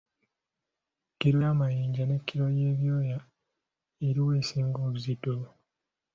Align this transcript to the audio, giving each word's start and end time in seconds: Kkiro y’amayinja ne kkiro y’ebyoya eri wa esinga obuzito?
Kkiro 1.11 1.37
y’amayinja 1.45 2.03
ne 2.07 2.17
kkiro 2.21 2.45
y’ebyoya 2.57 3.17
eri 4.07 4.19
wa 4.25 4.33
esinga 4.41 4.79
obuzito? 4.87 5.33